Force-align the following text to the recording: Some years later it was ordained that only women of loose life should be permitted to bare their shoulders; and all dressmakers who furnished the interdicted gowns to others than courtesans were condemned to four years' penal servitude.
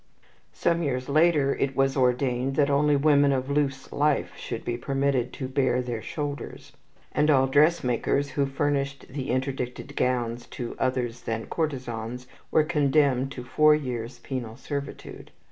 Some 0.51 0.81
years 0.81 1.09
later 1.09 1.53
it 1.55 1.75
was 1.75 1.95
ordained 1.95 2.55
that 2.55 2.71
only 2.71 2.95
women 2.95 3.31
of 3.31 3.51
loose 3.51 3.91
life 3.93 4.31
should 4.35 4.65
be 4.65 4.75
permitted 4.75 5.31
to 5.33 5.47
bare 5.47 5.79
their 5.79 6.01
shoulders; 6.01 6.71
and 7.11 7.29
all 7.29 7.45
dressmakers 7.45 8.31
who 8.31 8.47
furnished 8.47 9.05
the 9.09 9.29
interdicted 9.29 9.95
gowns 9.95 10.47
to 10.47 10.75
others 10.79 11.21
than 11.21 11.45
courtesans 11.45 12.25
were 12.49 12.63
condemned 12.63 13.31
to 13.33 13.43
four 13.43 13.75
years' 13.75 14.17
penal 14.17 14.57
servitude. 14.57 15.29